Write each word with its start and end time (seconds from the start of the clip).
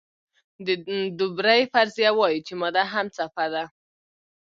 د 0.65 0.67
دوبروی 1.17 1.61
فرضیه 1.73 2.11
وایي 2.19 2.39
چې 2.47 2.53
ماده 2.61 2.83
هم 2.93 3.07
څپه 3.17 3.45
ده. 3.53 3.63